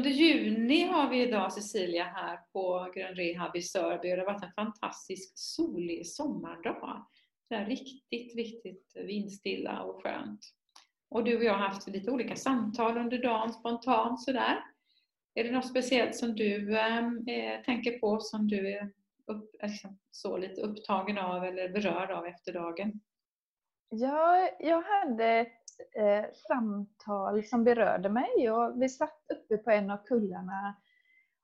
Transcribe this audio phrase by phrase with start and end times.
[0.00, 4.32] 8 juni har vi idag Cecilia här på Grön Rehab i Sörby och det har
[4.32, 7.06] varit en fantastisk solig sommardag.
[7.48, 10.40] Det är riktigt, riktigt vindstilla och skönt.
[11.08, 14.58] Och du och jag har haft lite olika samtal under dagen spontant sådär.
[15.34, 18.90] Är det något speciellt som du ehm, eh, tänker på som du är
[19.26, 23.00] upp, liksom, så lite upptagen av eller berörd av efter dagen?
[23.88, 25.62] Ja, jag hade ett
[25.96, 30.76] eh, samtal som berörde mig och vi satt uppe på en av kullarna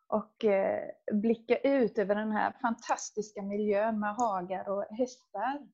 [0.06, 5.68] och eh, blickade ut över den här fantastiska miljön med hagar och hästar.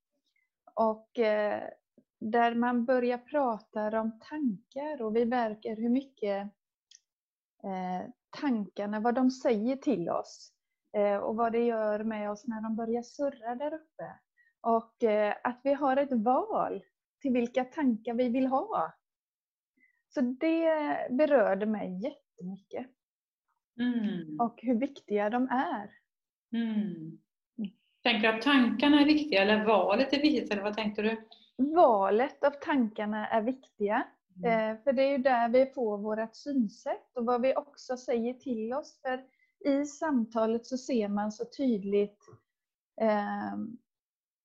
[0.74, 1.62] Och eh,
[2.20, 6.42] där man börjar prata om tankar och vi märker hur mycket
[7.64, 8.10] eh,
[8.41, 10.52] tankarna, vad de säger till oss
[10.96, 14.19] eh, och vad det gör med oss när de börjar surra där uppe.
[14.60, 16.82] Och eh, att vi har ett val
[17.20, 18.92] till vilka tankar vi vill ha.
[20.08, 20.70] Så det
[21.10, 22.86] berörde mig jättemycket.
[23.80, 24.41] Mm.
[24.41, 25.91] Och hur viktiga de är.
[26.52, 27.18] Mm.
[28.02, 30.52] Tänker du att tankarna är viktiga eller valet är viktigt?
[30.52, 31.28] Eller vad tänkte du?
[31.56, 34.06] Valet av tankarna är viktiga.
[34.36, 34.70] Mm.
[34.70, 38.34] Eh, för det är ju där vi får vårt synsätt och vad vi också säger
[38.34, 39.00] till oss.
[39.02, 39.24] För
[39.70, 42.22] i samtalet så ser man så tydligt
[43.00, 43.56] eh,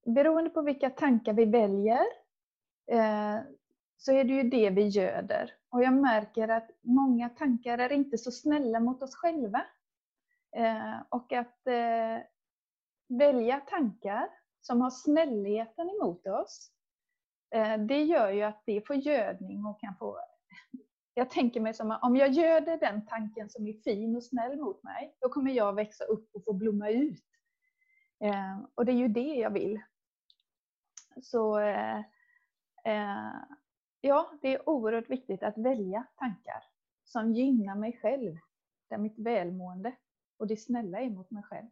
[0.05, 2.05] beroende på vilka tankar vi väljer
[2.91, 3.39] eh,
[3.97, 5.53] så är det ju det vi göder.
[5.69, 9.65] Och jag märker att många tankar är inte så snälla mot oss själva.
[10.55, 12.23] Eh, och att eh,
[13.09, 14.29] välja tankar
[14.61, 16.71] som har snällheten emot oss,
[17.55, 20.17] eh, det gör ju att det får gödning och kan få
[21.13, 24.59] jag tänker mig som att om jag göder den tanken som är fin och snäll
[24.59, 27.23] mot mig, då kommer jag växa upp och få blomma ut.
[28.23, 29.81] Eh, och det är ju det jag vill.
[31.22, 31.97] Så eh,
[32.86, 33.33] eh,
[34.02, 36.64] ja, det är oerhört viktigt att välja tankar
[37.03, 38.38] som gynnar mig själv,
[38.90, 39.96] där mitt välmående
[40.38, 41.68] och det snälla är mot mig själv.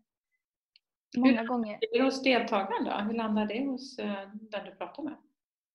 [1.18, 1.80] Många Hur gånger...
[1.82, 2.92] Är det hos deltagaren då?
[2.92, 5.14] Hur landar det hos eh, den du pratar med?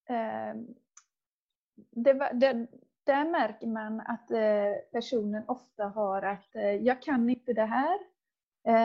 [0.09, 0.55] Eh,
[1.75, 2.67] det, det,
[3.03, 7.99] där märker man att eh, personen ofta har att jag kan inte det här,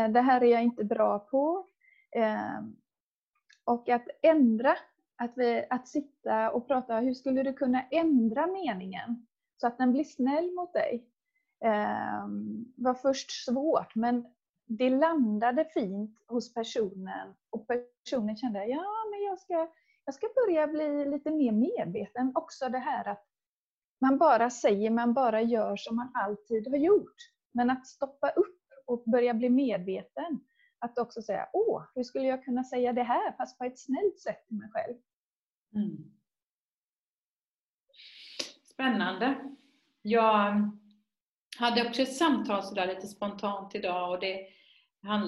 [0.08, 1.66] det här är jag inte bra på.
[3.64, 4.76] Och att ändra,
[5.16, 9.92] att, vi, att sitta och prata, hur skulle du kunna ändra meningen så att den
[9.92, 11.06] blir snäll mot dig?
[11.64, 12.26] Eh,
[12.76, 14.26] var först svårt, men
[14.66, 19.68] det landade fint hos personen och personen kände, ja men jag ska,
[20.04, 22.32] jag ska börja bli lite mer medveten.
[22.34, 23.26] Också det här att
[24.00, 27.16] man bara säger, man bara gör som man alltid har gjort.
[27.52, 30.40] Men att stoppa upp och börja bli medveten
[30.82, 34.20] att också säga, åh, hur skulle jag kunna säga det här fast på ett snällt
[34.20, 34.94] sätt till mig själv?
[35.74, 36.12] Mm.
[38.62, 39.34] Spännande.
[40.02, 40.70] Jag
[41.58, 44.48] hade också ett samtal sådär lite spontant idag och det,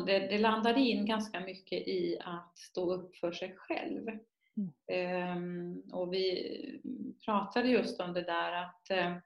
[0.05, 4.09] det landade in ganska mycket i att stå upp för sig själv.
[4.89, 5.39] Mm.
[5.39, 6.81] Um, och vi
[7.25, 9.21] pratade just om det där att Ehm,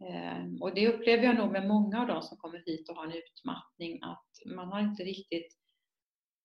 [0.00, 3.04] Ehm, och det upplever jag nog med många av de som kommer hit och har
[3.04, 5.58] en utmattning att man har inte riktigt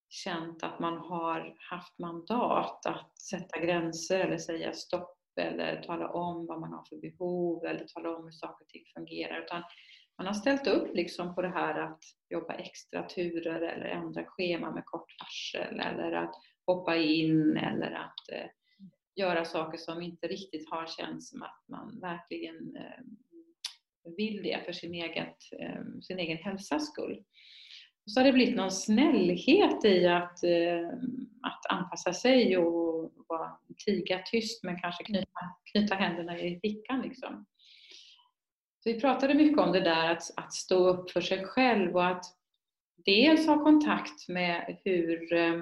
[0.09, 6.45] känt att man har haft mandat att sätta gränser eller säga stopp eller tala om
[6.45, 9.41] vad man har för behov eller tala om hur saker och ting fungerar.
[9.41, 9.63] Utan
[10.17, 14.71] man har ställt upp liksom på det här att jobba extra turer eller ändra schema
[14.71, 16.35] med kort varsel eller att
[16.65, 18.49] hoppa in eller att eh,
[19.15, 23.03] göra saker som inte riktigt har känts som att man verkligen eh,
[24.17, 27.23] vill det för sin, eget, eh, sin egen hälsas skull.
[28.05, 30.87] Så har det blivit någon snällhet i att, eh,
[31.41, 33.51] att anpassa sig och vara,
[33.85, 35.39] tiga tyst men kanske knyta,
[35.71, 37.01] knyta händerna i fickan.
[37.01, 37.45] Liksom.
[38.83, 42.07] Så vi pratade mycket om det där att, att stå upp för sig själv och
[42.07, 42.25] att
[43.05, 45.61] dels ha kontakt med hur eh,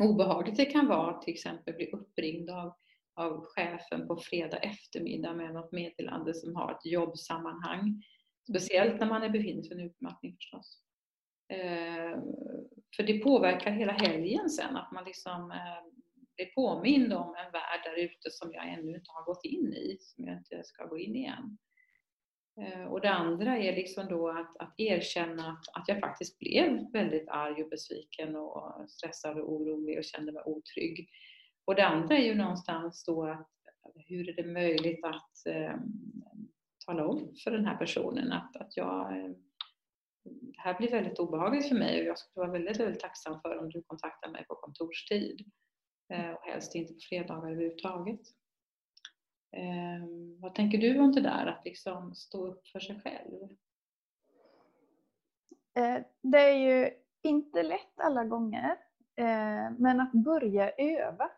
[0.00, 2.74] obehagligt det kan vara till exempel bli uppringd av
[3.18, 8.02] av chefen på fredag eftermiddag med något meddelande som har ett jobbsammanhang.
[8.50, 10.82] Speciellt när man befinner sig i en utmattning förstås.
[11.52, 12.20] Eh,
[12.96, 15.92] för det påverkar hela helgen sen, att man liksom eh,
[16.36, 19.96] blir påmind om en värld där ute som jag ännu inte har gått in i,
[20.00, 21.58] som jag inte ska gå in i än.
[22.60, 26.92] Eh, och det andra är liksom då att, att erkänna att, att jag faktiskt blev
[26.92, 31.08] väldigt arg och besviken och stressad och orolig och kände mig otrygg.
[31.68, 33.48] Och det andra är ju någonstans då att
[33.94, 35.76] hur är det möjligt att eh,
[36.86, 39.30] tala om för den här personen att, att jag eh,
[40.24, 43.58] det här blir väldigt obehagligt för mig och jag skulle vara väldigt, väldigt tacksam för
[43.58, 45.50] om du kontaktar mig på kontorstid.
[46.12, 48.20] Eh, och helst inte på fredagar överhuvudtaget.
[49.56, 50.06] Eh,
[50.38, 53.42] vad tänker du om det där, att liksom stå upp för sig själv?
[55.78, 56.90] Eh, det är ju
[57.22, 58.70] inte lätt alla gånger,
[59.16, 61.30] eh, men att börja öva.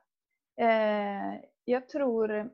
[0.60, 2.50] Eh, jag tror,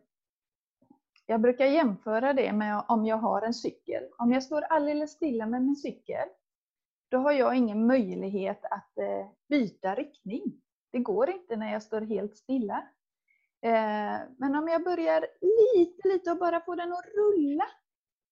[1.26, 4.04] jag brukar jämföra det med om jag har en cykel.
[4.18, 6.28] Om jag står alldeles stilla med min cykel,
[7.08, 10.42] då har jag ingen möjlighet att eh, byta riktning.
[10.92, 12.88] Det går inte när jag står helt stilla.
[13.62, 17.66] Eh, men om jag börjar lite, lite och bara får den att rulla,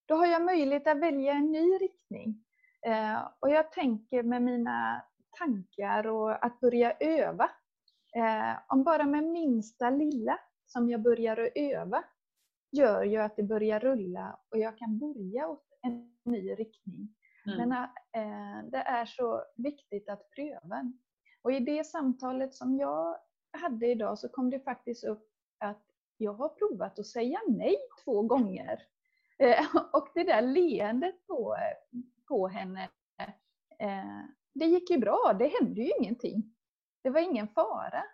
[0.06, 2.44] då har jag möjlighet att välja en ny riktning.
[2.86, 5.02] Eh, och jag tänker med mina
[5.38, 7.50] tankar och att börja öva.
[8.16, 12.04] Eh, om bara med minsta lilla som jag börjar att öva
[12.72, 17.14] gör ju att det börjar rulla och jag kan börja åt en ny riktning.
[17.46, 17.68] Mm.
[17.68, 17.72] Men
[18.12, 20.92] eh, det är så viktigt att pröva.
[21.42, 23.16] Och i det samtalet som jag
[23.52, 25.28] hade idag så kom det faktiskt upp
[25.58, 25.82] att
[26.16, 28.82] jag har provat att säga nej två gånger.
[29.92, 31.56] Och det där leendet på,
[32.28, 32.88] på henne.
[33.78, 34.24] Eh,
[34.54, 36.54] det gick ju bra, det hände ju ingenting.
[37.04, 38.04] Det var ingen fara.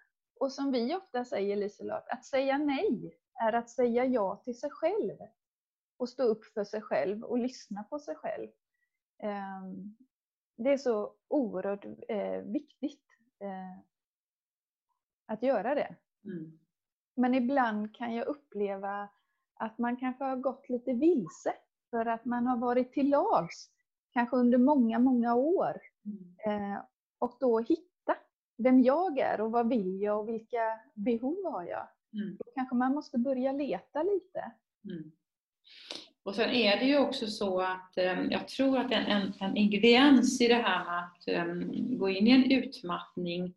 [0.40, 4.70] Och som vi ofta säger Liselott, att säga nej är att säga ja till sig
[4.70, 5.16] själv.
[5.96, 8.48] Och stå upp för sig själv och lyssna på sig själv.
[9.22, 9.96] Ehm,
[10.56, 13.04] det är så oerhört eh, viktigt
[13.40, 13.78] eh,
[15.26, 15.96] att göra det.
[16.24, 16.58] Mm.
[17.16, 19.08] Men ibland kan jag uppleva
[19.54, 21.54] att man kanske har gått lite vilse
[21.90, 23.70] för att man har varit till lags
[24.12, 25.80] kanske under många, många år.
[26.04, 26.72] Mm.
[26.72, 26.80] Eh,
[27.18, 27.89] och då hitta
[28.62, 31.88] vem jag är och vad vill jag och vilka behov har jag.
[32.14, 32.36] Mm.
[32.36, 34.52] Då kanske man måste börja leta lite.
[34.84, 35.12] Mm.
[36.22, 39.56] Och sen är det ju också så att eh, jag tror att en, en, en,
[39.56, 41.54] ingrediens i det här med att eh,
[41.98, 43.54] gå in i en utmattning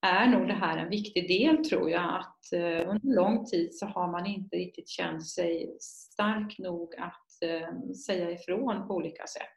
[0.00, 2.20] är nog det här en viktig del tror jag.
[2.20, 7.42] Att eh, under lång tid så har man inte riktigt känt sig stark nog att
[7.42, 9.56] eh, säga ifrån på olika sätt.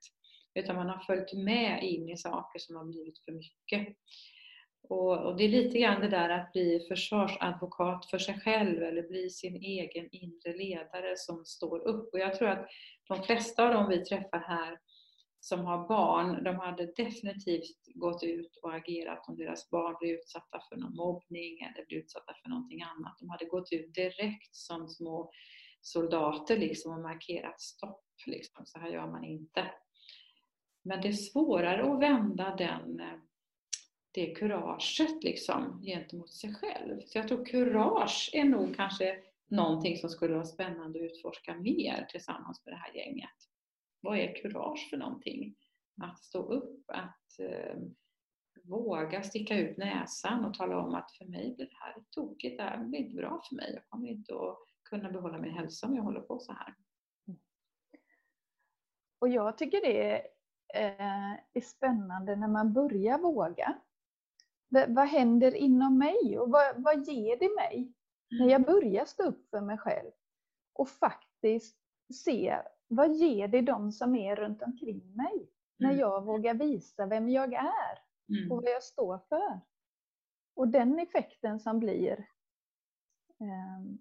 [0.56, 3.98] Utan man har följt med in i saker som har blivit för mycket.
[4.84, 9.08] Och, och, det är lite grann det där att bli försvarsadvokat för sig själv eller
[9.08, 12.14] bli sin egen inre ledare som står upp.
[12.14, 12.68] Och jag tror att
[13.08, 14.80] de flesta av dem vi träffar här
[15.40, 20.62] som har barn, de hade definitivt gått ut och agerat om deras barn blev utsatta
[20.70, 23.18] för någon mobbning eller blev utsatta för någonting annat.
[23.20, 25.32] De hade gått ut direkt som små
[25.82, 28.06] soldater liksom och markerat stopp.
[28.26, 28.66] Liksom.
[28.66, 29.72] Så här gör man inte.
[30.84, 33.20] Men det är svårare att vända den, eh,
[34.12, 37.02] det kuraget liksom, gentemot sig själv.
[37.06, 42.08] Så jag tror kurage är nog kanske någonting som skulle vara spännande att utforska mer
[42.10, 43.30] tillsammans med det här gänget.
[44.02, 45.56] Vad är kurage för någonting?
[46.02, 47.76] Att stå upp, att eh,
[48.64, 52.64] våga sticka ut näsan och tala om att för mig blir det här tokigt, det
[52.64, 53.72] här blir inte bra för mig.
[53.74, 54.58] Jag kommer inte att
[54.90, 56.76] kunna behålla min hälsa om jag håller på så här.
[59.20, 60.28] Och jag tycker det
[60.74, 63.82] är eh, spännande när man börjar våga.
[64.72, 68.46] Vad händer inom mig och vad, vad ger det mig mm.
[68.46, 70.12] när jag börjar stå upp för mig själv?
[70.74, 71.78] Och faktiskt
[72.14, 72.58] se
[72.88, 75.50] vad ger det de som är runt omkring mig mm.
[75.78, 78.52] när jag vågar visa vem jag är mm.
[78.52, 79.62] och vad jag står för.
[80.56, 82.28] Och den effekten som blir.
[83.40, 83.98] Ehm,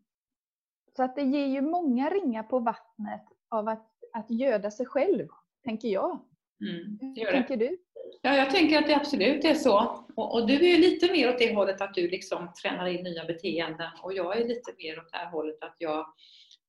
[0.96, 5.28] så att det ger ju många ringar på vattnet av att, att göda sig själv,
[5.64, 6.20] tänker jag.
[6.60, 7.78] Mm, Hur tänker du?
[8.22, 10.04] Ja, jag tänker att det absolut är så.
[10.16, 13.04] Och, och, du är ju lite mer åt det hållet att du liksom tränar in
[13.04, 16.06] nya beteenden och jag är lite mer åt det här hållet att jag,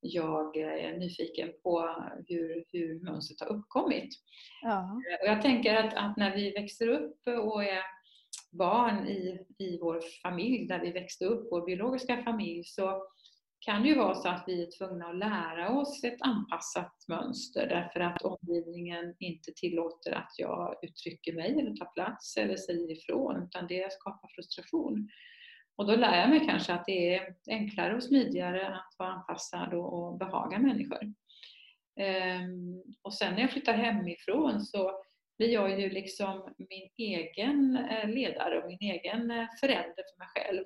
[0.01, 1.95] jag är nyfiken på
[2.27, 4.09] hur, hur mönstret har uppkommit.
[4.61, 5.01] Ja.
[5.21, 7.83] Och jag tänker att, att, när vi växer upp och är
[8.51, 13.03] barn i, i vår familj, där vi växte upp, vår biologiska familj, så
[13.61, 17.99] kan ju vara så att vi är tvungna att lära oss ett anpassat mönster därför
[17.99, 23.67] att omgivningen inte tillåter att jag uttrycker mig eller tar plats eller säger ifrån utan
[23.67, 25.09] det skapar frustration.
[25.75, 29.73] Och då lär jag mig kanske att det är enklare och smidigare att vara anpassad
[29.73, 31.13] och, behaga människor.
[31.99, 34.91] Ehm, och sen när jag flyttar hemifrån så
[35.37, 40.27] blir jag ju liksom min egen eh, ledare och min egen eh, förälder för mig
[40.35, 40.65] själv.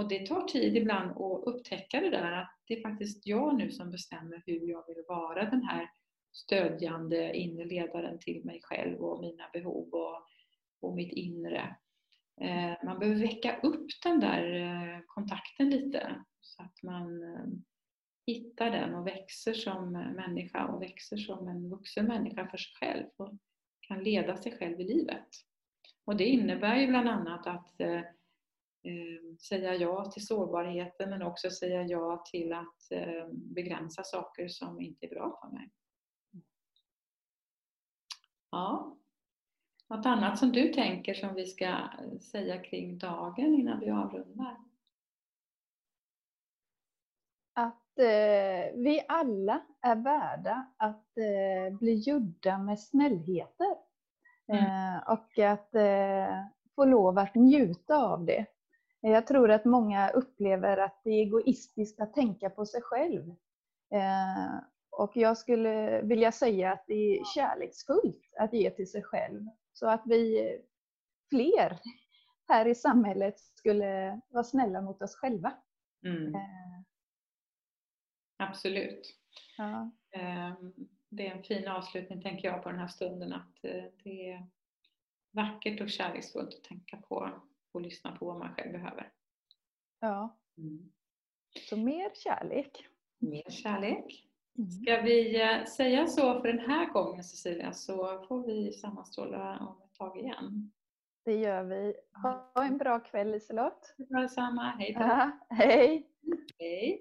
[0.00, 3.70] Och det tar tid ibland att upptäcka det där att det är faktiskt jag nu
[3.70, 5.90] som bestämmer hur jag vill vara den här
[6.32, 10.26] stödjande inre ledaren till mig själv och mina behov och,
[10.80, 11.76] och mitt inre.
[12.40, 17.46] Eh, man behöver väcka upp den där eh, kontakten lite så att man eh,
[18.26, 23.06] hittar den och växer som människa och växer som en vuxen människa för sig själv
[23.16, 23.32] och
[23.80, 25.28] kan leda sig själv i livet.
[26.04, 28.00] Och det innebär ju bland annat att eh,
[29.48, 35.06] säga ja till sårbarheten men också säga ja till att eh, begränsa saker som inte
[35.06, 35.70] är bra för mig.
[38.50, 38.96] Ja.
[39.88, 41.76] Något annat som du tänker som vi ska
[42.20, 44.56] säga kring dagen innan vi avrundar?
[47.52, 53.76] Att eh, vi alla är värda att eh, bli gjorda med snällheter.
[54.48, 54.64] Mm.
[54.64, 56.44] Eh, och att eh,
[56.74, 58.46] få lov att njuta av det.
[59.00, 63.30] Jag tror att många upplever att det är egoistiskt att tänka på sig själv.
[63.94, 69.46] Eh, och jag skulle vilja säga att det är kärleksfullt att ge till sig själv.
[69.72, 70.52] Så att vi
[71.30, 71.78] fler
[72.48, 75.52] här i samhället skulle vara snälla mot oss själva.
[76.06, 76.34] Mm.
[76.34, 76.80] Eh.
[78.36, 79.16] Absolut.
[79.56, 79.90] Ja.
[80.12, 80.74] Ehm,
[81.08, 84.46] det är en fin avslutning tänker jag på den här stunden att eh, det är
[85.30, 87.30] vackert och kärleksfullt att tänka på
[87.72, 89.12] och lyssna på vad man själv behöver.
[90.00, 90.38] Ja.
[90.58, 90.92] Mm.
[91.68, 92.86] Så mer kärlek.
[93.18, 94.26] Mer kärlek.
[94.58, 94.70] Mm.
[94.70, 99.82] Ska vi eh, säga så för den här gången Cecilia så får vi sammanstråla om
[99.82, 100.72] ett tag igen.
[101.24, 101.94] Det gör vi.
[102.22, 103.94] Ha en bra kväll Liselott.
[103.96, 104.62] Detsamma.
[104.78, 105.00] Hej då.
[105.00, 106.06] Ja, hej.
[106.58, 107.00] Hej.